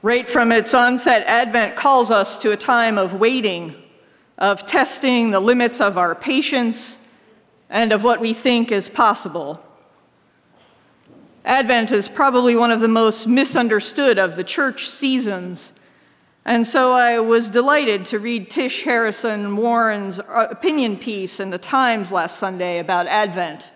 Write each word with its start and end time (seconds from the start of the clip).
Right 0.00 0.30
from 0.30 0.52
its 0.52 0.74
onset, 0.74 1.24
Advent 1.26 1.74
calls 1.74 2.12
us 2.12 2.38
to 2.38 2.52
a 2.52 2.56
time 2.56 2.98
of 2.98 3.14
waiting, 3.14 3.74
of 4.36 4.64
testing 4.64 5.32
the 5.32 5.40
limits 5.40 5.80
of 5.80 5.98
our 5.98 6.14
patience 6.14 6.98
and 7.68 7.92
of 7.92 8.04
what 8.04 8.20
we 8.20 8.32
think 8.32 8.70
is 8.70 8.88
possible. 8.88 9.60
Advent 11.44 11.90
is 11.90 12.08
probably 12.08 12.54
one 12.54 12.70
of 12.70 12.78
the 12.78 12.86
most 12.86 13.26
misunderstood 13.26 14.20
of 14.20 14.36
the 14.36 14.44
church 14.44 14.88
seasons, 14.88 15.72
and 16.44 16.64
so 16.64 16.92
I 16.92 17.18
was 17.18 17.50
delighted 17.50 18.04
to 18.06 18.20
read 18.20 18.50
Tish 18.50 18.84
Harrison 18.84 19.56
Warren's 19.56 20.20
uh, 20.20 20.46
opinion 20.48 20.96
piece 20.96 21.40
in 21.40 21.50
the 21.50 21.58
Times 21.58 22.12
last 22.12 22.38
Sunday 22.38 22.78
about 22.78 23.08
Advent. 23.08 23.72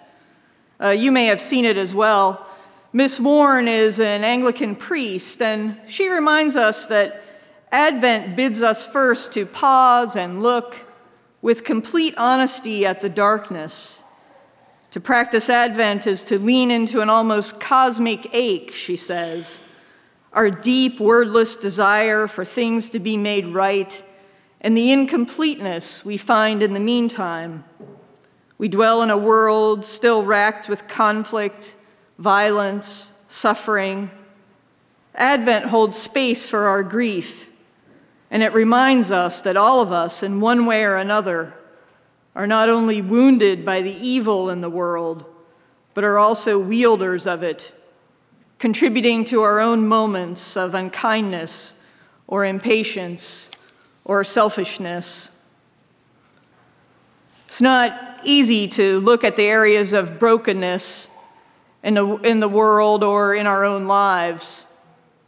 Uh, 0.80 0.90
you 0.90 1.10
may 1.10 1.26
have 1.26 1.40
seen 1.40 1.64
it 1.64 1.76
as 1.76 1.92
well. 1.92 2.46
Miss 2.94 3.18
Warren 3.18 3.68
is 3.68 3.98
an 3.98 4.22
Anglican 4.22 4.76
priest, 4.76 5.40
and 5.40 5.78
she 5.88 6.10
reminds 6.10 6.56
us 6.56 6.84
that 6.86 7.22
Advent 7.70 8.36
bids 8.36 8.60
us 8.60 8.84
first 8.84 9.32
to 9.32 9.46
pause 9.46 10.14
and 10.14 10.42
look 10.42 10.76
with 11.40 11.64
complete 11.64 12.14
honesty 12.18 12.84
at 12.84 13.00
the 13.00 13.08
darkness. 13.08 14.02
To 14.90 15.00
practice 15.00 15.48
Advent 15.48 16.06
is 16.06 16.22
to 16.24 16.38
lean 16.38 16.70
into 16.70 17.00
an 17.00 17.08
almost 17.08 17.58
cosmic 17.58 18.28
ache, 18.34 18.74
she 18.74 18.98
says, 18.98 19.58
our 20.34 20.50
deep, 20.50 21.00
wordless 21.00 21.56
desire 21.56 22.26
for 22.26 22.44
things 22.44 22.90
to 22.90 22.98
be 22.98 23.16
made 23.16 23.46
right, 23.46 24.04
and 24.60 24.76
the 24.76 24.92
incompleteness 24.92 26.04
we 26.04 26.18
find 26.18 26.62
in 26.62 26.74
the 26.74 26.80
meantime. 26.80 27.64
We 28.58 28.68
dwell 28.68 29.02
in 29.02 29.08
a 29.08 29.16
world 29.16 29.86
still 29.86 30.24
racked 30.24 30.68
with 30.68 30.88
conflict 30.88 31.74
violence, 32.22 33.12
suffering. 33.26 34.10
Advent 35.14 35.66
holds 35.66 35.98
space 35.98 36.48
for 36.48 36.68
our 36.68 36.82
grief, 36.82 37.50
and 38.30 38.42
it 38.42 38.54
reminds 38.54 39.10
us 39.10 39.42
that 39.42 39.56
all 39.56 39.80
of 39.80 39.90
us, 39.90 40.22
in 40.22 40.40
one 40.40 40.64
way 40.64 40.84
or 40.84 40.96
another, 40.96 41.52
are 42.34 42.46
not 42.46 42.68
only 42.68 43.02
wounded 43.02 43.64
by 43.64 43.82
the 43.82 43.94
evil 43.94 44.48
in 44.48 44.60
the 44.60 44.70
world, 44.70 45.24
but 45.94 46.04
are 46.04 46.18
also 46.18 46.58
wielders 46.58 47.26
of 47.26 47.42
it, 47.42 47.72
contributing 48.58 49.24
to 49.24 49.42
our 49.42 49.60
own 49.60 49.86
moments 49.86 50.56
of 50.56 50.74
unkindness 50.74 51.74
or 52.26 52.44
impatience 52.44 53.50
or 54.04 54.22
selfishness. 54.22 55.28
It's 57.46 57.60
not 57.60 58.20
easy 58.22 58.68
to 58.68 59.00
look 59.00 59.24
at 59.24 59.36
the 59.36 59.42
areas 59.42 59.92
of 59.92 60.18
brokenness 60.18 61.08
in 61.82 61.94
the, 61.94 62.06
in 62.18 62.40
the 62.40 62.48
world 62.48 63.02
or 63.02 63.34
in 63.34 63.46
our 63.46 63.64
own 63.64 63.86
lives. 63.86 64.66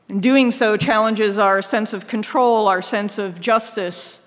And 0.09 0.23
doing 0.23 0.51
so 0.51 0.77
challenges 0.77 1.39
our 1.39 1.63
sense 1.63 1.93
of 1.93 2.07
control, 2.07 2.69
our 2.69 2.83
sense 2.83 3.19
of 3.19 3.41
justice. 3.41 4.21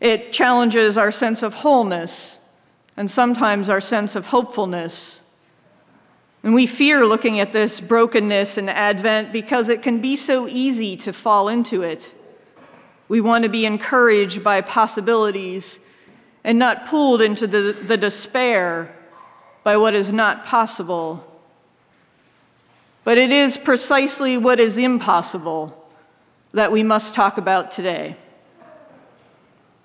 It 0.00 0.32
challenges 0.32 0.96
our 0.96 1.10
sense 1.10 1.42
of 1.42 1.54
wholeness 1.54 2.38
and 2.96 3.10
sometimes 3.10 3.68
our 3.68 3.80
sense 3.80 4.16
of 4.16 4.26
hopefulness. 4.26 5.20
And 6.42 6.54
we 6.54 6.66
fear 6.66 7.04
looking 7.04 7.38
at 7.38 7.52
this 7.52 7.80
brokenness 7.80 8.56
in 8.56 8.68
Advent 8.68 9.32
because 9.32 9.68
it 9.68 9.82
can 9.82 10.00
be 10.00 10.16
so 10.16 10.48
easy 10.48 10.96
to 10.98 11.12
fall 11.12 11.48
into 11.48 11.82
it. 11.82 12.14
We 13.08 13.20
want 13.20 13.44
to 13.44 13.50
be 13.50 13.66
encouraged 13.66 14.42
by 14.42 14.60
possibilities 14.60 15.80
and 16.44 16.58
not 16.58 16.86
pulled 16.86 17.20
into 17.20 17.46
the, 17.46 17.72
the 17.72 17.96
despair 17.96 18.94
by 19.62 19.76
what 19.76 19.94
is 19.94 20.12
not 20.12 20.44
possible. 20.44 21.26
But 23.04 23.18
it 23.18 23.30
is 23.30 23.56
precisely 23.56 24.36
what 24.36 24.60
is 24.60 24.76
impossible 24.76 25.76
that 26.52 26.72
we 26.72 26.82
must 26.82 27.14
talk 27.14 27.38
about 27.38 27.70
today. 27.70 28.16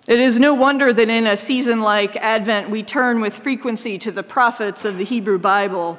It 0.07 0.19
is 0.19 0.37
no 0.37 0.53
wonder 0.53 0.93
that 0.93 1.09
in 1.09 1.25
a 1.25 1.35
season 1.35 1.81
like 1.81 2.15
Advent, 2.17 2.69
we 2.69 2.83
turn 2.83 3.21
with 3.21 3.37
frequency 3.37 3.97
to 3.99 4.11
the 4.11 4.23
prophets 4.23 4.85
of 4.85 4.97
the 4.97 5.03
Hebrew 5.03 5.39
Bible. 5.39 5.97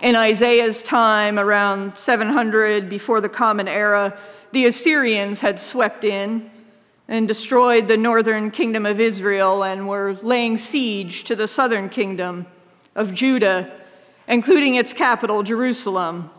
In 0.00 0.14
Isaiah's 0.14 0.82
time, 0.82 1.38
around 1.38 1.98
700 1.98 2.88
before 2.88 3.20
the 3.20 3.28
Common 3.28 3.66
Era, 3.66 4.16
the 4.52 4.66
Assyrians 4.66 5.40
had 5.40 5.58
swept 5.58 6.04
in 6.04 6.50
and 7.08 7.28
destroyed 7.28 7.88
the 7.88 7.96
northern 7.96 8.50
kingdom 8.50 8.84
of 8.84 8.98
Israel 8.98 9.62
and 9.62 9.88
were 9.88 10.14
laying 10.22 10.56
siege 10.56 11.24
to 11.24 11.36
the 11.36 11.46
southern 11.46 11.88
kingdom 11.88 12.46
of 12.94 13.14
Judah, 13.14 13.72
including 14.26 14.74
its 14.74 14.92
capital, 14.92 15.42
Jerusalem. 15.42 16.30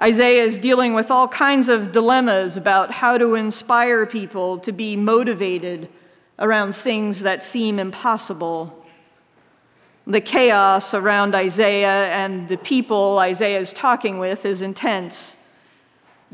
Isaiah 0.00 0.44
is 0.44 0.58
dealing 0.58 0.94
with 0.94 1.10
all 1.10 1.28
kinds 1.28 1.68
of 1.68 1.92
dilemmas 1.92 2.56
about 2.56 2.92
how 2.92 3.18
to 3.18 3.34
inspire 3.34 4.06
people 4.06 4.58
to 4.60 4.72
be 4.72 4.96
motivated 4.96 5.88
around 6.38 6.74
things 6.74 7.20
that 7.20 7.42
seem 7.42 7.78
impossible. 7.78 8.86
The 10.06 10.20
chaos 10.20 10.94
around 10.94 11.34
Isaiah 11.34 12.06
and 12.14 12.48
the 12.48 12.56
people 12.56 13.18
Isaiah 13.18 13.58
is 13.58 13.72
talking 13.72 14.18
with 14.18 14.46
is 14.46 14.62
intense. 14.62 15.36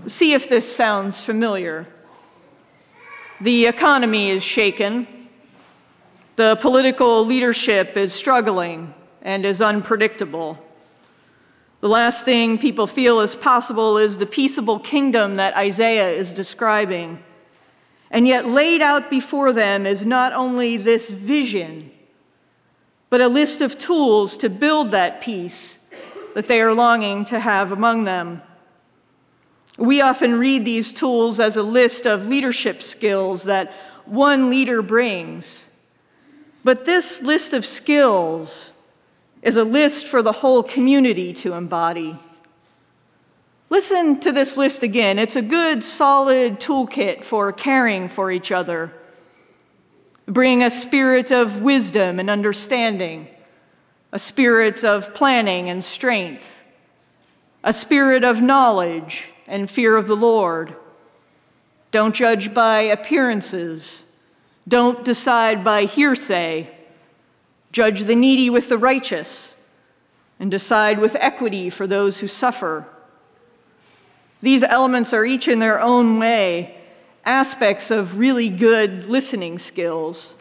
See 0.06 0.34
if 0.34 0.48
this 0.48 0.76
sounds 0.76 1.24
familiar. 1.24 1.86
The 3.44 3.66
economy 3.66 4.30
is 4.30 4.42
shaken. 4.42 5.06
The 6.36 6.56
political 6.56 7.26
leadership 7.26 7.94
is 7.94 8.14
struggling 8.14 8.94
and 9.20 9.44
is 9.44 9.60
unpredictable. 9.60 10.58
The 11.82 11.90
last 11.90 12.24
thing 12.24 12.56
people 12.56 12.86
feel 12.86 13.20
is 13.20 13.34
possible 13.34 13.98
is 13.98 14.16
the 14.16 14.24
peaceable 14.24 14.78
kingdom 14.78 15.36
that 15.36 15.54
Isaiah 15.58 16.08
is 16.08 16.32
describing. 16.32 17.22
And 18.10 18.26
yet, 18.26 18.48
laid 18.48 18.80
out 18.80 19.10
before 19.10 19.52
them 19.52 19.84
is 19.84 20.06
not 20.06 20.32
only 20.32 20.78
this 20.78 21.10
vision, 21.10 21.90
but 23.10 23.20
a 23.20 23.28
list 23.28 23.60
of 23.60 23.78
tools 23.78 24.38
to 24.38 24.48
build 24.48 24.90
that 24.92 25.20
peace 25.20 25.86
that 26.34 26.48
they 26.48 26.62
are 26.62 26.72
longing 26.72 27.26
to 27.26 27.40
have 27.40 27.72
among 27.72 28.04
them. 28.04 28.40
We 29.76 30.00
often 30.00 30.38
read 30.38 30.64
these 30.64 30.92
tools 30.92 31.40
as 31.40 31.56
a 31.56 31.62
list 31.62 32.06
of 32.06 32.28
leadership 32.28 32.82
skills 32.82 33.44
that 33.44 33.72
one 34.04 34.50
leader 34.50 34.82
brings. 34.82 35.70
But 36.62 36.84
this 36.84 37.22
list 37.22 37.52
of 37.52 37.66
skills 37.66 38.72
is 39.42 39.56
a 39.56 39.64
list 39.64 40.06
for 40.06 40.22
the 40.22 40.32
whole 40.32 40.62
community 40.62 41.32
to 41.34 41.52
embody. 41.54 42.18
Listen 43.68 44.20
to 44.20 44.30
this 44.30 44.56
list 44.56 44.82
again. 44.82 45.18
It's 45.18 45.36
a 45.36 45.42
good, 45.42 45.82
solid 45.82 46.60
toolkit 46.60 47.24
for 47.24 47.52
caring 47.52 48.08
for 48.08 48.30
each 48.30 48.52
other. 48.52 48.92
Bring 50.26 50.62
a 50.62 50.70
spirit 50.70 51.30
of 51.32 51.60
wisdom 51.60 52.18
and 52.20 52.30
understanding, 52.30 53.28
a 54.12 54.18
spirit 54.18 54.84
of 54.84 55.12
planning 55.12 55.68
and 55.68 55.82
strength, 55.82 56.60
a 57.62 57.72
spirit 57.72 58.24
of 58.24 58.40
knowledge 58.40 59.33
and 59.46 59.70
fear 59.70 59.96
of 59.96 60.06
the 60.06 60.16
Lord. 60.16 60.76
Don't 61.90 62.14
judge 62.14 62.52
by 62.52 62.80
appearances. 62.80 64.04
Don't 64.66 65.04
decide 65.04 65.62
by 65.62 65.84
hearsay. 65.84 66.74
Judge 67.72 68.02
the 68.04 68.16
needy 68.16 68.50
with 68.50 68.68
the 68.68 68.78
righteous 68.78 69.56
and 70.40 70.50
decide 70.50 70.98
with 70.98 71.16
equity 71.20 71.70
for 71.70 71.86
those 71.86 72.18
who 72.18 72.28
suffer. 72.28 72.86
These 74.42 74.62
elements 74.62 75.12
are 75.12 75.24
each 75.24 75.48
in 75.48 75.58
their 75.58 75.80
own 75.80 76.18
way 76.18 76.76
aspects 77.24 77.90
of 77.90 78.18
really 78.18 78.48
good 78.48 79.06
listening 79.06 79.58
skills. 79.58 80.34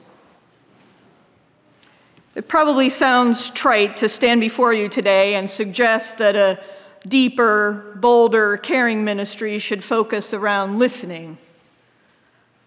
It 2.36 2.48
probably 2.48 2.90
sounds 2.90 3.50
trite 3.52 3.98
to 3.98 4.10
stand 4.10 4.42
before 4.42 4.74
you 4.74 4.90
today 4.90 5.36
and 5.36 5.50
suggest 5.50 6.18
that 6.18 6.36
a 6.36 6.60
deeper, 7.08 7.98
bolder, 8.00 8.58
caring 8.58 9.04
ministry 9.04 9.60
should 9.60 9.84
focus 9.84 10.34
around 10.34 10.80
listening. 10.80 11.38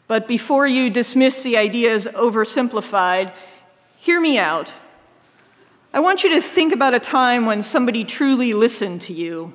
But 0.09 0.29
before 0.29 0.67
you 0.67 0.91
dismiss 0.91 1.43
the 1.43 1.56
idea 1.56 1.93
as 1.94 2.06
oversimplified, 2.06 3.33
hear 3.97 4.21
me 4.21 4.38
out. 4.38 4.73
I 5.93 6.00
want 6.00 6.23
you 6.23 6.31
to 6.31 6.41
think 6.41 6.73
about 6.73 6.94
a 6.94 7.00
time 7.00 7.47
when 7.47 7.62
somebody 7.62 8.05
truly 8.05 8.53
listened 8.53 9.00
to 9.03 9.12
you. 9.12 9.53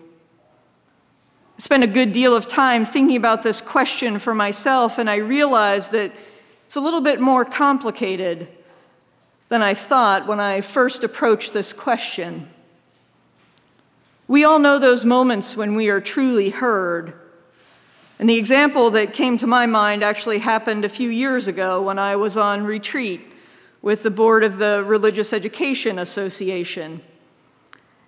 I 1.58 1.62
spent 1.62 1.84
a 1.84 1.88
good 1.88 2.12
deal 2.12 2.36
of 2.36 2.48
time 2.48 2.86
thinking 2.86 3.16
about 3.16 3.44
this 3.44 3.62
question 3.62 4.18
for 4.18 4.34
myself, 4.34 4.98
and 4.98 5.10
I 5.10 5.18
realized 5.18 5.92
that 5.92 6.12
it's 6.66 6.76
a 6.76 6.82
little 6.82 7.02
bit 7.02 7.22
more 7.22 7.46
complicated 7.46 8.48
than 9.50 9.62
I 9.62 9.74
thought 9.74 10.28
when 10.28 10.40
I 10.40 10.62
first 10.62 11.04
approached 11.04 11.54
this 11.54 11.72
question. 11.74 12.50
We 14.32 14.46
all 14.46 14.60
know 14.60 14.80
those 14.80 15.04
moments 15.04 15.58
when 15.58 15.76
we 15.76 15.90
are 15.90 16.00
truly 16.00 16.52
heard. 16.52 17.12
And 18.18 18.30
the 18.30 18.38
example 18.38 18.90
that 18.92 19.12
came 19.12 19.38
to 19.40 19.46
my 19.46 19.66
mind 19.66 20.06
actually 20.06 20.38
happened 20.38 20.86
a 20.86 20.90
few 20.90 21.10
years 21.10 21.50
ago 21.50 21.82
when 21.82 22.00
I 22.00 22.16
was 22.16 22.38
on 22.38 22.64
retreat 22.64 23.20
with 23.82 24.04
the 24.04 24.10
board 24.10 24.46
of 24.46 24.58
the 24.58 24.86
Religious 24.88 25.34
Education 25.34 26.00
Association. 26.00 27.02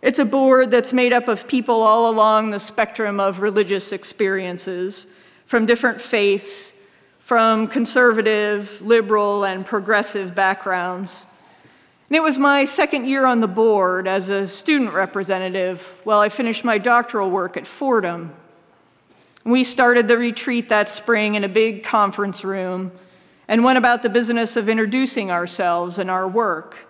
It's 0.01 0.17
a 0.17 0.23
board 0.23 0.71
that's 0.71 0.93
made 0.93 1.11
up 1.11 1.27
of 1.27 1.45
people 1.45 1.81
all 1.81 2.09
along 2.09 2.51
the 2.51 2.59
spectrum 2.59 3.19
of 3.19 3.41
religious 3.41 3.91
experiences, 3.91 5.07
from 5.45 5.65
different 5.65 6.01
faiths, 6.01 6.71
from 7.19 7.67
conservative, 7.67 8.81
liberal, 8.81 9.43
and 9.43 9.65
progressive 9.65 10.33
backgrounds. 10.33 11.25
And 12.13 12.17
it 12.17 12.21
was 12.21 12.37
my 12.37 12.65
second 12.65 13.07
year 13.07 13.25
on 13.25 13.39
the 13.39 13.47
board 13.47 14.07
as 14.07 14.29
a 14.29 14.47
student 14.47 14.93
representative 14.93 15.97
while 16.03 16.19
I 16.19 16.29
finished 16.29 16.63
my 16.63 16.77
doctoral 16.77 17.31
work 17.31 17.57
at 17.57 17.65
Fordham. 17.65 18.35
We 19.43 19.63
started 19.63 20.07
the 20.07 20.19
retreat 20.19 20.69
that 20.69 20.91
spring 20.91 21.33
in 21.33 21.43
a 21.43 21.49
big 21.49 21.83
conference 21.83 22.43
room 22.43 22.91
and 23.47 23.63
went 23.63 23.79
about 23.79 24.03
the 24.03 24.09
business 24.09 24.55
of 24.55 24.69
introducing 24.69 25.31
ourselves 25.31 25.97
and 25.97 26.11
our 26.11 26.27
work. 26.27 26.87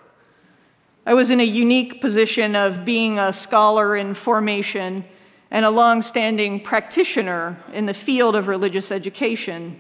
I 1.06 1.14
was 1.14 1.30
in 1.30 1.40
a 1.40 1.46
unique 1.46 2.02
position 2.02 2.54
of 2.54 2.84
being 2.84 3.18
a 3.18 3.32
scholar 3.32 3.96
in 3.96 4.16
formation 4.16 5.06
and 5.50 5.64
a 5.64 5.70
long-standing 5.70 6.60
practitioner 6.60 7.64
in 7.72 7.86
the 7.86 7.94
field 7.94 8.36
of 8.36 8.50
religious 8.50 8.92
education. 8.92 9.80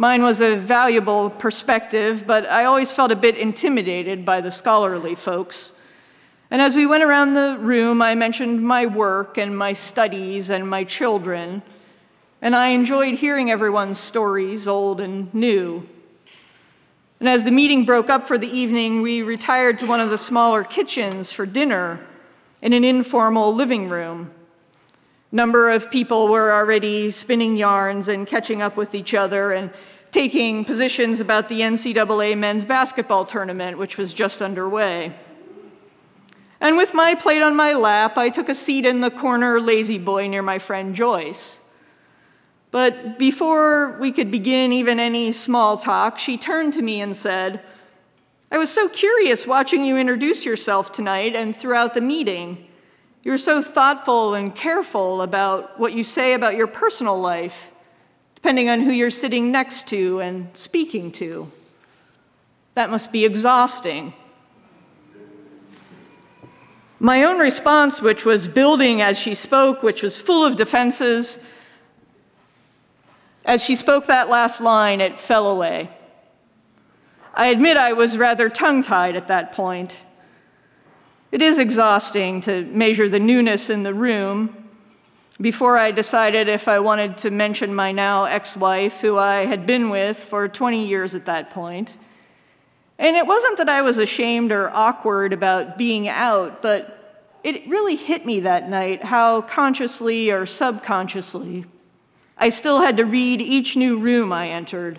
Mine 0.00 0.22
was 0.22 0.40
a 0.40 0.56
valuable 0.56 1.28
perspective, 1.28 2.26
but 2.26 2.48
I 2.48 2.64
always 2.64 2.90
felt 2.90 3.12
a 3.12 3.14
bit 3.14 3.36
intimidated 3.36 4.24
by 4.24 4.40
the 4.40 4.50
scholarly 4.50 5.14
folks. 5.14 5.74
And 6.50 6.62
as 6.62 6.74
we 6.74 6.86
went 6.86 7.04
around 7.04 7.34
the 7.34 7.58
room, 7.60 8.00
I 8.00 8.14
mentioned 8.14 8.66
my 8.66 8.86
work 8.86 9.36
and 9.36 9.58
my 9.58 9.74
studies 9.74 10.48
and 10.48 10.66
my 10.66 10.84
children, 10.84 11.60
and 12.40 12.56
I 12.56 12.68
enjoyed 12.68 13.16
hearing 13.16 13.50
everyone's 13.50 13.98
stories, 13.98 14.66
old 14.66 15.02
and 15.02 15.34
new. 15.34 15.86
And 17.20 17.28
as 17.28 17.44
the 17.44 17.50
meeting 17.50 17.84
broke 17.84 18.08
up 18.08 18.26
for 18.26 18.38
the 18.38 18.48
evening, 18.48 19.02
we 19.02 19.20
retired 19.20 19.78
to 19.80 19.86
one 19.86 20.00
of 20.00 20.08
the 20.08 20.16
smaller 20.16 20.64
kitchens 20.64 21.30
for 21.30 21.44
dinner 21.44 22.00
in 22.62 22.72
an 22.72 22.84
informal 22.84 23.54
living 23.54 23.90
room. 23.90 24.30
Number 25.32 25.70
of 25.70 25.90
people 25.90 26.28
were 26.28 26.52
already 26.52 27.10
spinning 27.10 27.56
yarns 27.56 28.08
and 28.08 28.26
catching 28.26 28.62
up 28.62 28.76
with 28.76 28.94
each 28.94 29.14
other 29.14 29.52
and 29.52 29.70
taking 30.10 30.64
positions 30.64 31.20
about 31.20 31.48
the 31.48 31.60
NCAA 31.60 32.36
men's 32.36 32.64
basketball 32.64 33.24
tournament, 33.24 33.78
which 33.78 33.96
was 33.96 34.12
just 34.12 34.42
underway. 34.42 35.14
And 36.60 36.76
with 36.76 36.92
my 36.92 37.14
plate 37.14 37.42
on 37.42 37.54
my 37.54 37.72
lap, 37.72 38.18
I 38.18 38.28
took 38.28 38.48
a 38.48 38.54
seat 38.54 38.84
in 38.84 39.00
the 39.00 39.10
corner 39.10 39.60
lazy 39.60 39.98
boy 39.98 40.26
near 40.26 40.42
my 40.42 40.58
friend 40.58 40.94
Joyce. 40.94 41.60
But 42.70 43.18
before 43.18 43.96
we 43.98 44.12
could 44.12 44.30
begin 44.30 44.72
even 44.72 45.00
any 45.00 45.32
small 45.32 45.76
talk, 45.76 46.18
she 46.18 46.36
turned 46.36 46.72
to 46.74 46.82
me 46.82 47.00
and 47.00 47.16
said, 47.16 47.62
I 48.50 48.58
was 48.58 48.70
so 48.70 48.88
curious 48.88 49.46
watching 49.46 49.84
you 49.84 49.96
introduce 49.96 50.44
yourself 50.44 50.92
tonight 50.92 51.36
and 51.36 51.54
throughout 51.54 51.94
the 51.94 52.00
meeting. 52.00 52.66
You 53.22 53.32
were 53.32 53.38
so 53.38 53.60
thoughtful 53.60 54.34
and 54.34 54.54
careful 54.54 55.20
about 55.20 55.78
what 55.78 55.92
you 55.92 56.02
say 56.02 56.32
about 56.32 56.56
your 56.56 56.66
personal 56.66 57.20
life, 57.20 57.70
depending 58.34 58.70
on 58.70 58.80
who 58.80 58.90
you're 58.90 59.10
sitting 59.10 59.52
next 59.52 59.88
to 59.88 60.20
and 60.20 60.48
speaking 60.56 61.12
to. 61.12 61.52
That 62.74 62.88
must 62.88 63.12
be 63.12 63.26
exhausting. 63.26 64.14
My 66.98 67.24
own 67.24 67.38
response, 67.38 68.00
which 68.00 68.24
was 68.24 68.48
building 68.48 69.02
as 69.02 69.18
she 69.18 69.34
spoke, 69.34 69.82
which 69.82 70.02
was 70.02 70.18
full 70.18 70.44
of 70.44 70.56
defenses, 70.56 71.38
as 73.44 73.62
she 73.64 73.74
spoke 73.74 74.06
that 74.06 74.28
last 74.28 74.60
line, 74.60 75.00
it 75.00 75.18
fell 75.18 75.46
away. 75.46 75.90
I 77.34 77.46
admit 77.46 77.76
I 77.76 77.92
was 77.92 78.18
rather 78.18 78.48
tongue 78.48 78.82
tied 78.82 79.16
at 79.16 79.28
that 79.28 79.52
point. 79.52 79.96
It 81.32 81.42
is 81.42 81.58
exhausting 81.58 82.40
to 82.42 82.64
measure 82.64 83.08
the 83.08 83.20
newness 83.20 83.70
in 83.70 83.82
the 83.82 83.94
room. 83.94 84.68
Before 85.40 85.78
I 85.78 85.90
decided 85.90 86.48
if 86.48 86.68
I 86.68 86.80
wanted 86.80 87.18
to 87.18 87.30
mention 87.30 87.74
my 87.74 87.92
now 87.92 88.24
ex 88.24 88.56
wife, 88.56 89.00
who 89.00 89.16
I 89.16 89.46
had 89.46 89.66
been 89.66 89.90
with 89.90 90.18
for 90.18 90.48
20 90.48 90.86
years 90.86 91.14
at 91.14 91.26
that 91.26 91.50
point. 91.50 91.96
And 92.98 93.16
it 93.16 93.26
wasn't 93.26 93.58
that 93.58 93.68
I 93.68 93.82
was 93.82 93.96
ashamed 93.96 94.52
or 94.52 94.68
awkward 94.70 95.32
about 95.32 95.78
being 95.78 96.08
out, 96.08 96.60
but 96.60 97.22
it 97.42 97.66
really 97.66 97.96
hit 97.96 98.26
me 98.26 98.40
that 98.40 98.68
night 98.68 99.04
how 99.04 99.40
consciously 99.42 100.30
or 100.30 100.44
subconsciously 100.44 101.64
I 102.36 102.48
still 102.48 102.80
had 102.80 102.96
to 102.96 103.04
read 103.04 103.42
each 103.42 103.76
new 103.76 103.98
room 103.98 104.32
I 104.32 104.48
entered 104.48 104.98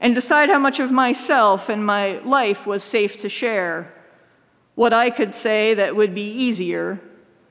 and 0.00 0.12
decide 0.12 0.50
how 0.50 0.58
much 0.58 0.80
of 0.80 0.90
myself 0.90 1.68
and 1.68 1.86
my 1.86 2.18
life 2.18 2.66
was 2.66 2.82
safe 2.82 3.16
to 3.18 3.28
share, 3.28 3.94
what 4.78 4.92
I 4.92 5.10
could 5.10 5.34
say 5.34 5.74
that 5.74 5.96
would 5.96 6.14
be 6.14 6.30
easier 6.30 7.00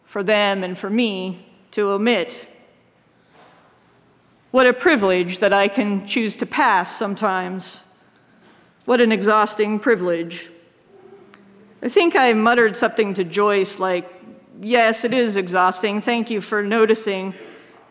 for 0.05 0.23
them 0.23 0.63
and 0.63 0.77
for 0.77 0.89
me 0.89 1.45
to 1.71 1.89
omit. 1.89 2.47
What 4.51 4.65
a 4.65 4.71
privilege 4.71 5.39
that 5.39 5.51
I 5.51 5.67
can 5.67 6.07
choose 6.07 6.37
to 6.37 6.45
pass 6.45 6.95
sometimes. 6.95 7.83
What 8.85 9.01
an 9.01 9.11
exhausting 9.11 9.77
privilege. 9.77 10.49
I 11.81 11.89
think 11.89 12.15
I 12.15 12.31
muttered 12.31 12.77
something 12.77 13.13
to 13.15 13.25
Joyce 13.25 13.77
like, 13.77 14.09
Yes, 14.61 15.03
it 15.03 15.11
is 15.11 15.35
exhausting. 15.35 15.99
Thank 15.99 16.29
you 16.29 16.39
for 16.39 16.63
noticing. 16.63 17.33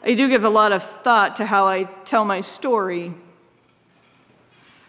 I 0.03 0.15
do 0.15 0.31
give 0.31 0.45
a 0.45 0.49
lot 0.49 0.73
of 0.73 0.83
thought 1.03 1.37
to 1.37 1.45
how 1.45 1.67
I 1.67 1.85
tell 2.07 2.25
my 2.25 2.41
story. 2.41 3.13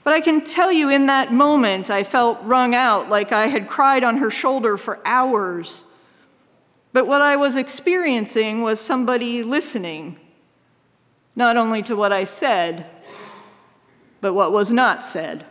But 0.07 0.13
I 0.13 0.21
can 0.21 0.45
tell 0.45 0.71
you 0.71 0.87
in 0.87 1.07
that 1.07 1.33
moment, 1.33 1.89
I 1.89 2.05
felt 2.05 2.39
wrung 2.43 2.73
out, 2.73 3.09
like 3.09 3.33
I 3.33 3.47
had 3.47 3.67
cried 3.67 4.05
on 4.05 4.19
her 4.19 4.31
shoulder 4.31 4.77
for 4.77 5.01
hours. 5.03 5.83
But 6.93 7.07
what 7.07 7.21
I 7.21 7.35
was 7.35 7.57
experiencing 7.57 8.61
was 8.61 8.79
somebody 8.79 9.43
listening, 9.43 10.17
not 11.35 11.57
only 11.57 11.83
to 11.83 11.93
what 11.93 12.13
I 12.13 12.23
said, 12.23 12.85
but 14.21 14.33
what 14.33 14.53
was 14.53 14.71
not 14.71 15.03
said. 15.03 15.45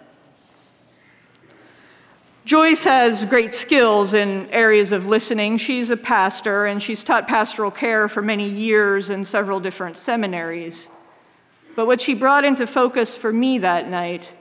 Joyce 2.46 2.84
has 2.84 3.26
great 3.26 3.52
skills 3.52 4.14
in 4.14 4.48
areas 4.48 4.90
of 4.90 5.06
listening. 5.06 5.58
She's 5.58 5.90
a 5.90 5.98
pastor 5.98 6.64
and 6.64 6.82
she's 6.82 7.04
taught 7.04 7.28
pastoral 7.28 7.70
care 7.70 8.08
for 8.08 8.22
many 8.22 8.48
years 8.48 9.10
in 9.10 9.22
several 9.24 9.60
different 9.60 9.98
seminaries. 9.98 10.88
But 11.74 11.86
what 11.86 12.00
she 12.00 12.14
brought 12.14 12.46
into 12.46 12.66
focus 12.66 13.18
for 13.18 13.34
me 13.34 13.58
that 13.58 13.90
night 13.90 14.32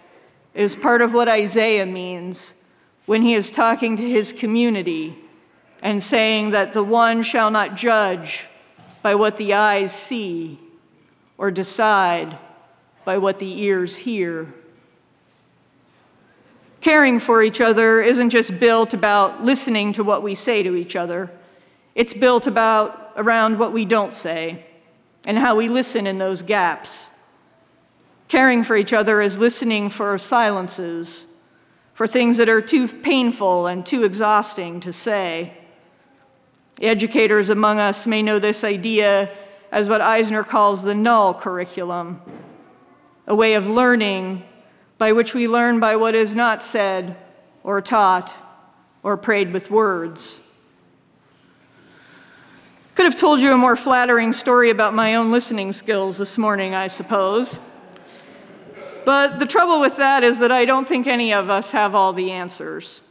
is 0.56 0.75
part 0.75 1.02
of 1.02 1.13
what 1.13 1.28
Isaiah 1.28 1.86
means 1.86 2.54
when 3.06 3.22
he 3.22 3.36
is 3.36 3.52
talking 3.52 3.98
to 3.98 4.10
his 4.10 4.34
community 4.34 5.16
and 5.81 6.02
saying 6.02 6.52
that 6.52 6.74
the 6.74 6.84
one 6.84 7.22
shall 7.22 7.52
not 7.52 7.75
judge 7.75 8.48
by 9.04 9.13
what 9.13 9.38
the 9.38 9.54
eyes 9.54 9.94
see 9.94 10.57
or 11.38 11.52
decide 11.52 12.39
by 13.03 13.18
what 13.18 13.38
the 13.38 13.62
ears 13.62 13.98
hear. 13.98 14.51
Caring 16.82 17.20
for 17.20 17.44
each 17.44 17.62
other 17.62 18.01
isn't 18.01 18.30
just 18.30 18.60
built 18.60 18.94
about 18.94 19.44
listening 19.44 19.91
to 19.94 20.03
what 20.03 20.24
we 20.24 20.34
say 20.34 20.63
to 20.63 20.75
each 20.75 20.96
other. 20.96 21.30
It's 21.94 22.13
built 22.13 22.48
about 22.48 23.12
around 23.15 23.60
what 23.60 23.74
we 23.74 23.86
don't 23.86 24.13
say 24.13 24.65
and 25.25 25.38
how 25.38 25.56
we 25.56 25.68
listen 25.68 26.08
in 26.08 26.18
those 26.18 26.41
gaps. 26.41 27.10
Caring 28.36 28.63
for 28.63 28.75
each 28.75 28.92
other 28.92 29.22
is 29.22 29.38
listening 29.38 29.89
for 29.89 30.18
silences, 30.18 31.25
for 31.94 32.06
things 32.06 32.36
that 32.36 32.50
are 32.50 32.60
too 32.60 32.86
painful 32.86 33.65
and 33.65 33.86
too 33.86 34.04
exhausting 34.04 34.82
to 34.82 34.92
say. 34.92 35.58
Educators 36.82 37.50
among 37.50 37.80
us 37.80 38.06
may 38.06 38.22
know 38.22 38.38
this 38.38 38.65
idea 38.65 39.32
as 39.72 39.88
what 39.88 40.01
Eisner 40.01 40.44
calls 40.44 40.84
the 40.84 40.94
null 40.94 41.34
curriculum, 41.34 42.22
a 43.25 43.34
way 43.34 43.54
of 43.54 43.70
learning 43.70 44.44
by 44.98 45.13
which 45.13 45.34
we 45.34 45.48
learn 45.48 45.80
by 45.80 45.96
what 45.96 46.13
is 46.13 46.36
not 46.36 46.62
said 46.62 47.15
or 47.63 47.82
taught 47.82 48.36
or 49.01 49.15
prayed 49.15 49.54
with 49.54 49.72
words. 49.72 50.42
Could 52.96 53.06
have 53.06 53.18
told 53.18 53.39
you 53.39 53.54
a 53.54 53.58
more 53.58 53.77
flattering 53.77 54.34
story 54.34 54.70
about 54.72 54.94
my 54.94 55.15
own 55.15 55.32
listening 55.32 55.72
skills 55.72 56.18
this 56.18 56.38
morning, 56.38 56.75
I 56.75 56.88
suppose. 56.88 57.60
But 59.06 59.38
the 59.38 59.46
trouble 59.46 59.80
with 59.80 59.98
that 59.98 60.24
is 60.24 60.40
that 60.40 60.52
I 60.52 60.66
don't 60.66 60.88
think 60.88 61.06
any 61.06 61.32
of 61.32 61.50
us 61.50 61.72
have 61.72 61.94
all 61.94 62.12
the 62.12 62.32
answers. 62.32 63.02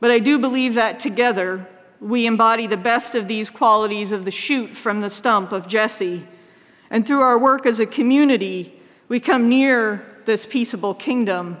But 0.00 0.10
I 0.10 0.18
do 0.18 0.38
believe 0.38 0.74
that 0.74 0.98
together 0.98 1.68
we 2.00 2.26
embody 2.26 2.66
the 2.66 2.76
best 2.76 3.14
of 3.14 3.28
these 3.28 3.50
qualities 3.50 4.10
of 4.10 4.24
the 4.24 4.30
shoot 4.30 4.70
from 4.70 5.02
the 5.02 5.10
stump 5.10 5.52
of 5.52 5.68
Jesse. 5.68 6.26
And 6.90 7.06
through 7.06 7.20
our 7.20 7.38
work 7.38 7.66
as 7.66 7.78
a 7.78 7.86
community, 7.86 8.80
we 9.08 9.20
come 9.20 9.48
near 9.48 10.04
this 10.24 10.46
peaceable 10.46 10.94
kingdom. 10.94 11.58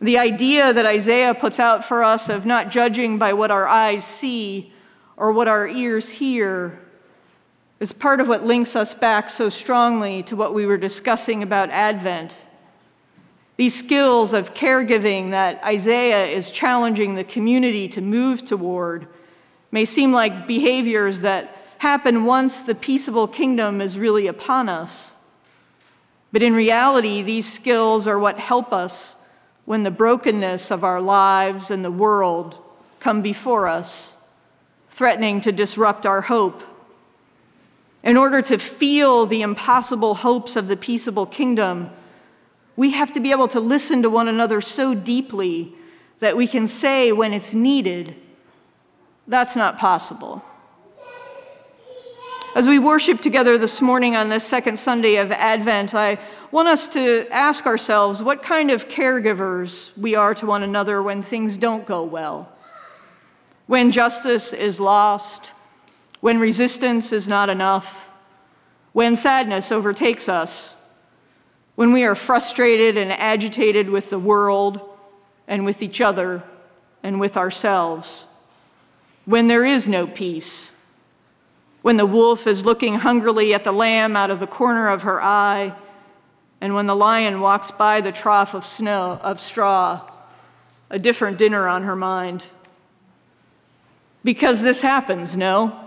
The 0.00 0.18
idea 0.18 0.72
that 0.72 0.86
Isaiah 0.86 1.34
puts 1.34 1.60
out 1.60 1.84
for 1.84 2.02
us 2.02 2.28
of 2.28 2.44
not 2.46 2.70
judging 2.70 3.18
by 3.18 3.32
what 3.34 3.50
our 3.50 3.68
eyes 3.68 4.04
see 4.04 4.72
or 5.16 5.30
what 5.32 5.46
our 5.46 5.68
ears 5.68 6.08
hear 6.08 6.80
is 7.80 7.92
part 7.92 8.20
of 8.20 8.28
what 8.28 8.44
links 8.44 8.76
us 8.76 8.94
back 8.94 9.28
so 9.28 9.48
strongly 9.48 10.22
to 10.22 10.36
what 10.36 10.54
we 10.54 10.66
were 10.66 10.76
discussing 10.76 11.42
about 11.42 11.70
Advent. 11.70 12.36
These 13.56 13.78
skills 13.78 14.32
of 14.32 14.54
caregiving 14.54 15.30
that 15.30 15.62
Isaiah 15.64 16.26
is 16.26 16.50
challenging 16.50 17.14
the 17.14 17.24
community 17.24 17.88
to 17.88 18.00
move 18.00 18.44
toward 18.44 19.06
may 19.70 19.84
seem 19.84 20.12
like 20.12 20.46
behaviors 20.46 21.20
that 21.20 21.56
happen 21.78 22.24
once 22.24 22.62
the 22.62 22.74
peaceable 22.74 23.28
kingdom 23.28 23.80
is 23.80 23.98
really 23.98 24.26
upon 24.26 24.68
us. 24.68 25.14
But 26.32 26.42
in 26.42 26.54
reality, 26.54 27.22
these 27.22 27.52
skills 27.52 28.06
are 28.06 28.18
what 28.18 28.38
help 28.38 28.72
us 28.72 29.16
when 29.66 29.82
the 29.82 29.90
brokenness 29.90 30.70
of 30.70 30.82
our 30.82 31.00
lives 31.00 31.70
and 31.70 31.84
the 31.84 31.90
world 31.90 32.60
come 32.98 33.22
before 33.22 33.68
us, 33.68 34.16
threatening 34.90 35.40
to 35.42 35.52
disrupt 35.52 36.06
our 36.06 36.22
hope. 36.22 36.62
In 38.04 38.18
order 38.18 38.42
to 38.42 38.58
feel 38.58 39.24
the 39.24 39.40
impossible 39.40 40.16
hopes 40.16 40.56
of 40.56 40.66
the 40.68 40.76
peaceable 40.76 41.24
kingdom, 41.24 41.90
we 42.76 42.90
have 42.90 43.10
to 43.12 43.20
be 43.20 43.30
able 43.30 43.48
to 43.48 43.60
listen 43.60 44.02
to 44.02 44.10
one 44.10 44.28
another 44.28 44.60
so 44.60 44.94
deeply 44.94 45.72
that 46.20 46.36
we 46.36 46.46
can 46.46 46.66
say 46.66 47.12
when 47.12 47.32
it's 47.32 47.54
needed, 47.54 48.14
that's 49.26 49.56
not 49.56 49.78
possible. 49.78 50.44
As 52.54 52.68
we 52.68 52.78
worship 52.78 53.22
together 53.22 53.56
this 53.56 53.80
morning 53.80 54.14
on 54.14 54.28
this 54.28 54.44
second 54.44 54.78
Sunday 54.78 55.16
of 55.16 55.32
Advent, 55.32 55.94
I 55.94 56.18
want 56.50 56.68
us 56.68 56.86
to 56.88 57.26
ask 57.30 57.64
ourselves 57.64 58.22
what 58.22 58.42
kind 58.42 58.70
of 58.70 58.86
caregivers 58.86 59.96
we 59.96 60.14
are 60.14 60.34
to 60.34 60.46
one 60.46 60.62
another 60.62 61.02
when 61.02 61.22
things 61.22 61.56
don't 61.56 61.86
go 61.86 62.02
well, 62.02 62.52
when 63.66 63.90
justice 63.90 64.52
is 64.52 64.78
lost, 64.78 65.52
when 66.24 66.38
resistance 66.38 67.12
is 67.12 67.28
not 67.28 67.50
enough, 67.50 68.08
when 68.94 69.14
sadness 69.14 69.70
overtakes 69.70 70.26
us, 70.26 70.74
when 71.74 71.92
we 71.92 72.02
are 72.02 72.14
frustrated 72.14 72.96
and 72.96 73.12
agitated 73.12 73.90
with 73.90 74.08
the 74.08 74.18
world 74.18 74.80
and 75.46 75.66
with 75.66 75.82
each 75.82 76.00
other 76.00 76.42
and 77.02 77.20
with 77.20 77.36
ourselves, 77.36 78.24
when 79.26 79.48
there 79.48 79.66
is 79.66 79.86
no 79.86 80.06
peace 80.06 80.72
when 81.82 81.98
the 81.98 82.06
wolf 82.06 82.46
is 82.46 82.64
looking 82.64 82.94
hungrily 83.00 83.52
at 83.52 83.62
the 83.62 83.70
lamb 83.72 84.16
out 84.16 84.30
of 84.30 84.40
the 84.40 84.46
corner 84.46 84.88
of 84.88 85.02
her 85.02 85.22
eye, 85.22 85.74
and 86.58 86.74
when 86.74 86.86
the 86.86 86.96
lion 86.96 87.42
walks 87.42 87.70
by 87.70 88.00
the 88.00 88.10
trough 88.10 88.54
of 88.54 88.64
snow 88.64 89.20
of 89.22 89.38
straw, 89.38 90.10
a 90.88 90.98
different 90.98 91.36
dinner 91.36 91.68
on 91.68 91.82
her 91.82 91.94
mind. 91.94 92.44
Because 94.24 94.62
this 94.62 94.80
happens, 94.80 95.36
no? 95.36 95.83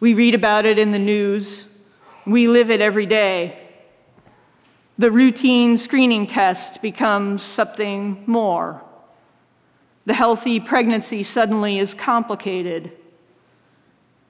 We 0.00 0.14
read 0.14 0.34
about 0.34 0.66
it 0.66 0.78
in 0.78 0.90
the 0.90 0.98
news. 0.98 1.66
We 2.26 2.48
live 2.48 2.70
it 2.70 2.80
every 2.80 3.06
day. 3.06 3.58
The 4.98 5.10
routine 5.10 5.76
screening 5.76 6.26
test 6.26 6.82
becomes 6.82 7.42
something 7.42 8.24
more. 8.26 8.82
The 10.06 10.14
healthy 10.14 10.60
pregnancy 10.60 11.22
suddenly 11.22 11.78
is 11.78 11.94
complicated 11.94 12.92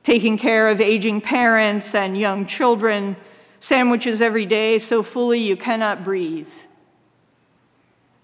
taking 0.07 0.39
care 0.39 0.69
of 0.69 0.81
aging 0.81 1.21
parents 1.21 1.93
and 1.93 2.17
young 2.17 2.47
children, 2.47 3.17
sandwiches 3.59 4.23
every 4.23 4.47
day 4.47 4.79
so 4.79 5.03
fully 5.03 5.41
you 5.41 5.57
cannot 5.57 6.05
breathe. 6.05 6.49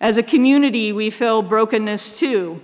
As 0.01 0.17
a 0.17 0.23
community, 0.23 0.93
we 0.93 1.11
feel 1.11 1.43
brokenness 1.43 2.17
too. 2.17 2.63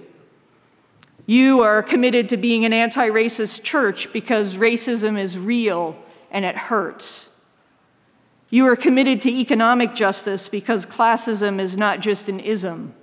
You 1.28 1.60
are 1.60 1.82
committed 1.82 2.30
to 2.30 2.38
being 2.38 2.64
an 2.64 2.72
anti 2.72 3.06
racist 3.10 3.62
church 3.62 4.10
because 4.14 4.54
racism 4.54 5.18
is 5.18 5.38
real 5.38 5.94
and 6.30 6.46
it 6.46 6.56
hurts. 6.56 7.28
You 8.48 8.66
are 8.66 8.76
committed 8.76 9.20
to 9.20 9.30
economic 9.30 9.94
justice 9.94 10.48
because 10.48 10.86
classism 10.86 11.60
is 11.60 11.76
not 11.76 12.00
just 12.00 12.30
an 12.30 12.40
ism, 12.40 12.94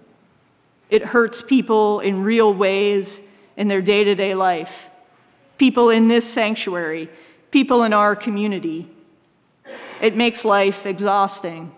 it 0.89 1.03
hurts 1.03 1.43
people 1.43 1.99
in 1.99 2.23
real 2.23 2.51
ways 2.51 3.21
in 3.55 3.67
their 3.67 3.83
day 3.83 4.03
to 4.03 4.15
day 4.15 4.33
life 4.33 4.89
people 5.57 5.89
in 5.89 6.07
this 6.07 6.31
sanctuary, 6.31 7.09
people 7.51 7.83
in 7.83 7.93
our 7.93 8.15
community. 8.15 8.89
It 10.01 10.15
makes 10.15 10.43
life 10.43 10.85
exhausting. 10.85 11.73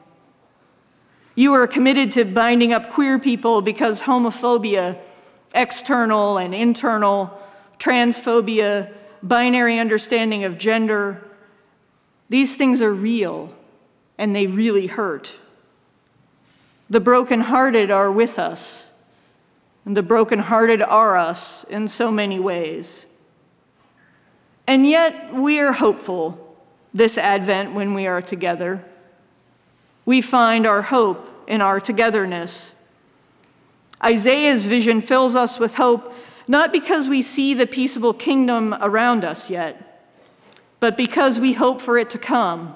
You 1.35 1.53
are 1.53 1.67
committed 1.67 2.13
to 2.13 2.25
binding 2.25 2.73
up 2.73 2.89
queer 2.89 3.19
people 3.19 3.61
because 3.61 4.01
homophobia, 4.01 4.97
external 5.57 6.37
and 6.37 6.55
internal, 6.55 7.37
transphobia, 7.79 8.93
binary 9.21 9.79
understanding 9.79 10.45
of 10.45 10.57
gender, 10.57 11.27
these 12.29 12.55
things 12.55 12.81
are 12.81 12.93
real 12.93 13.53
and 14.17 14.35
they 14.35 14.47
really 14.47 14.87
hurt. 14.87 15.33
The 16.89 16.99
brokenhearted 16.99 17.91
are 17.91 18.11
with 18.11 18.39
us, 18.39 18.89
and 19.83 19.97
the 19.97 20.03
brokenhearted 20.03 20.81
are 20.81 21.17
us 21.17 21.65
in 21.65 21.87
so 21.89 22.11
many 22.11 22.39
ways. 22.39 23.05
And 24.65 24.87
yet, 24.87 25.33
we 25.33 25.59
are 25.59 25.73
hopeful 25.73 26.55
this 26.93 27.17
Advent 27.17 27.73
when 27.73 27.93
we 27.93 28.07
are 28.07 28.21
together. 28.21 28.85
We 30.05 30.21
find 30.21 30.65
our 30.65 30.83
hope 30.83 31.29
in 31.47 31.61
our 31.61 31.79
togetherness. 31.79 32.73
Isaiah's 34.03 34.65
vision 34.65 35.01
fills 35.01 35.35
us 35.35 35.59
with 35.59 35.75
hope 35.75 36.13
not 36.47 36.71
because 36.71 37.09
we 37.09 37.21
see 37.21 37.53
the 37.53 37.67
peaceable 37.67 38.13
kingdom 38.13 38.73
around 38.79 39.25
us 39.25 39.49
yet, 39.49 40.09
but 40.79 40.95
because 40.95 41.39
we 41.39 41.53
hope 41.53 41.81
for 41.81 41.97
it 41.97 42.09
to 42.11 42.17
come. 42.17 42.75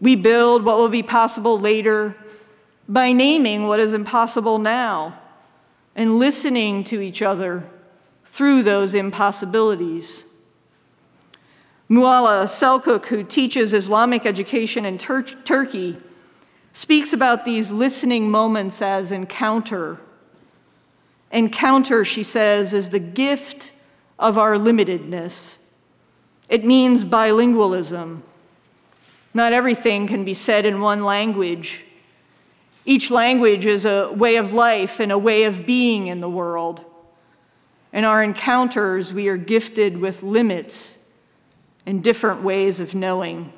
We 0.00 0.16
build 0.16 0.64
what 0.64 0.78
will 0.78 0.88
be 0.88 1.02
possible 1.02 1.58
later 1.58 2.16
by 2.88 3.12
naming 3.12 3.66
what 3.66 3.80
is 3.80 3.92
impossible 3.92 4.58
now 4.58 5.18
and 5.94 6.18
listening 6.18 6.84
to 6.84 7.00
each 7.00 7.20
other 7.20 7.68
through 8.24 8.62
those 8.62 8.94
impossibilities. 8.94 10.24
Mualla 11.90 12.44
Selkuk, 12.44 13.06
who 13.06 13.24
teaches 13.24 13.74
Islamic 13.74 14.24
education 14.24 14.84
in 14.84 14.96
Tur- 14.96 15.22
Turkey, 15.22 15.98
speaks 16.72 17.12
about 17.12 17.44
these 17.44 17.72
listening 17.72 18.30
moments 18.30 18.80
as 18.80 19.10
encounter. 19.10 19.98
Encounter, 21.30 22.04
she 22.04 22.22
says, 22.22 22.72
is 22.72 22.90
the 22.90 22.98
gift 22.98 23.72
of 24.18 24.38
our 24.38 24.54
limitedness. 24.54 25.58
It 26.48 26.64
means 26.64 27.04
bilingualism. 27.04 28.22
Not 29.34 29.52
everything 29.52 30.06
can 30.06 30.24
be 30.24 30.34
said 30.34 30.64
in 30.64 30.80
one 30.80 31.04
language. 31.04 31.84
Each 32.84 33.10
language 33.10 33.66
is 33.66 33.84
a 33.84 34.10
way 34.10 34.36
of 34.36 34.54
life 34.54 34.98
and 34.98 35.12
a 35.12 35.18
way 35.18 35.44
of 35.44 35.66
being 35.66 36.06
in 36.06 36.20
the 36.20 36.30
world. 36.30 36.84
In 37.92 38.04
our 38.04 38.22
encounters, 38.22 39.12
we 39.12 39.28
are 39.28 39.36
gifted 39.36 39.98
with 39.98 40.22
limits 40.22 40.98
and 41.84 42.02
different 42.02 42.42
ways 42.42 42.80
of 42.80 42.94
knowing. 42.94 43.52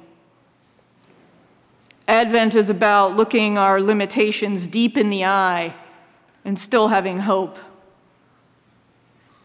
Advent 2.11 2.57
is 2.57 2.69
about 2.69 3.15
looking 3.15 3.57
our 3.57 3.81
limitations 3.81 4.67
deep 4.67 4.99
in 4.99 5.11
the 5.11 5.25
eye 5.25 5.77
and 6.45 6.59
still 6.59 6.89
having 6.89 7.21
hope. 7.21 7.57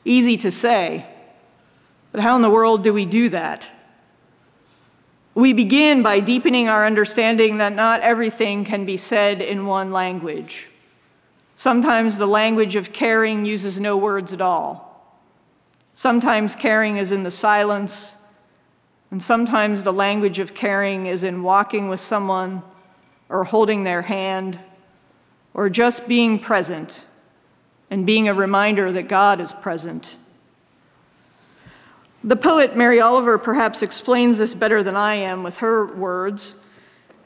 Easy 0.04 0.36
to 0.38 0.50
say, 0.50 1.06
but 2.12 2.22
how 2.22 2.36
in 2.36 2.42
the 2.42 2.50
world 2.50 2.84
do 2.84 2.92
we 2.92 3.06
do 3.06 3.30
that? 3.30 3.70
We 5.36 5.54
begin 5.54 6.02
by 6.02 6.20
deepening 6.20 6.68
our 6.68 6.88
understanding 6.88 7.60
that 7.60 7.76
not 7.76 8.02
everything 8.02 8.66
can 8.66 8.84
be 8.84 8.98
said 8.98 9.44
in 9.44 9.68
one 9.68 9.92
language. 9.92 10.70
Sometimes 11.56 12.18
the 12.18 12.26
language 12.26 12.76
of 12.76 12.92
caring 12.92 13.46
uses 13.46 13.80
no 13.80 13.96
words 13.96 14.34
at 14.34 14.42
all. 14.42 15.06
Sometimes 15.94 16.56
caring 16.56 16.98
is 16.98 17.12
in 17.12 17.22
the 17.22 17.30
silence, 17.30 18.16
and 19.16 19.24
sometimes 19.24 19.84
the 19.84 19.94
language 19.94 20.40
of 20.40 20.54
caring 20.54 21.06
is 21.06 21.24
in 21.24 21.42
walking 21.42 21.88
with 21.88 22.02
someone 22.02 22.62
or 23.30 23.46
holding 23.46 23.86
their 23.86 24.02
hand 24.02 24.60
or 25.54 25.70
just 25.70 26.06
being 26.06 26.38
present 26.38 27.06
and 27.90 28.06
being 28.06 28.28
a 28.28 28.34
reminder 28.34 28.92
that 28.92 29.08
God 29.08 29.40
is 29.40 29.54
present. 29.54 30.18
The 32.26 32.36
poet 32.36 32.76
Mary 32.76 33.00
Oliver 33.00 33.38
perhaps 33.38 33.82
explains 33.82 34.38
this 34.38 34.54
better 34.54 34.84
than 34.84 34.98
I 34.98 35.16
am 35.16 35.44
with 35.44 35.60
her 35.60 35.86
words. 35.86 36.56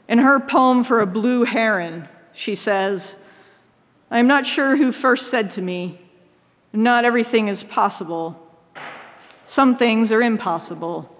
In 0.06 0.18
her 0.18 0.38
poem 0.38 0.84
for 0.84 1.00
a 1.00 1.08
blue 1.08 1.42
heron, 1.42 2.08
she 2.32 2.54
says, 2.54 3.16
I 4.12 4.20
am 4.20 4.28
not 4.28 4.46
sure 4.46 4.76
who 4.76 4.92
first 4.92 5.28
said 5.28 5.50
to 5.50 5.60
me, 5.60 5.98
Not 6.72 7.04
everything 7.04 7.48
is 7.48 7.64
possible. 7.64 8.46
Some 9.48 9.76
things 9.76 10.12
are 10.12 10.22
impossible, 10.22 11.16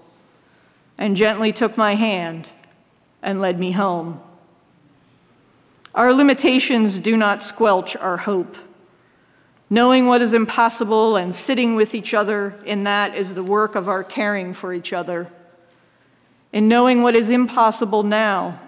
and 1.01 1.17
gently 1.17 1.51
took 1.51 1.77
my 1.77 1.95
hand 1.95 2.47
and 3.23 3.41
led 3.41 3.59
me 3.59 3.71
home. 3.71 4.21
Our 5.95 6.13
limitations 6.13 6.99
do 6.99 7.17
not 7.17 7.41
squelch 7.41 7.95
our 7.95 8.17
hope. 8.17 8.55
Knowing 9.67 10.05
what 10.05 10.21
is 10.21 10.31
impossible 10.31 11.15
and 11.15 11.33
sitting 11.33 11.73
with 11.73 11.95
each 11.95 12.13
other 12.13 12.55
in 12.65 12.83
that 12.83 13.15
is 13.15 13.33
the 13.33 13.43
work 13.43 13.73
of 13.73 13.89
our 13.89 14.03
caring 14.03 14.53
for 14.53 14.75
each 14.75 14.93
other. 14.93 15.27
In 16.53 16.67
knowing 16.67 17.01
what 17.01 17.15
is 17.15 17.31
impossible 17.31 18.03
now, 18.03 18.59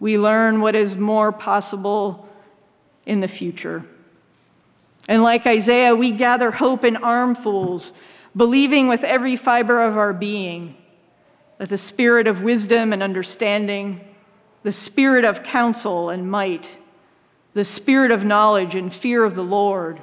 we 0.00 0.16
learn 0.16 0.62
what 0.62 0.74
is 0.74 0.96
more 0.96 1.30
possible 1.30 2.26
in 3.04 3.20
the 3.20 3.28
future. 3.28 3.84
And 5.06 5.22
like 5.22 5.46
Isaiah, 5.46 5.94
we 5.94 6.10
gather 6.10 6.52
hope 6.52 6.84
in 6.84 6.96
armfuls, 6.96 7.92
believing 8.34 8.88
with 8.88 9.04
every 9.04 9.36
fiber 9.36 9.82
of 9.82 9.98
our 9.98 10.14
being 10.14 10.76
that 11.58 11.68
the 11.68 11.78
spirit 11.78 12.26
of 12.26 12.42
wisdom 12.42 12.92
and 12.92 13.02
understanding, 13.02 14.00
the 14.62 14.72
spirit 14.72 15.24
of 15.24 15.42
counsel 15.42 16.10
and 16.10 16.30
might, 16.30 16.78
the 17.52 17.64
spirit 17.64 18.10
of 18.10 18.24
knowledge 18.24 18.74
and 18.74 18.92
fear 18.92 19.24
of 19.24 19.34
the 19.34 19.44
Lord, 19.44 20.02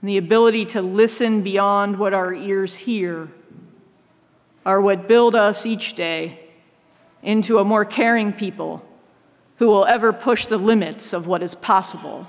and 0.00 0.08
the 0.08 0.18
ability 0.18 0.64
to 0.66 0.82
listen 0.82 1.42
beyond 1.42 1.98
what 1.98 2.14
our 2.14 2.32
ears 2.32 2.76
hear 2.76 3.28
are 4.64 4.80
what 4.80 5.08
build 5.08 5.34
us 5.34 5.66
each 5.66 5.94
day 5.94 6.38
into 7.22 7.58
a 7.58 7.64
more 7.64 7.84
caring 7.84 8.32
people 8.32 8.84
who 9.56 9.66
will 9.66 9.84
ever 9.84 10.12
push 10.12 10.46
the 10.46 10.58
limits 10.58 11.12
of 11.12 11.26
what 11.26 11.42
is 11.42 11.54
possible. 11.54 12.28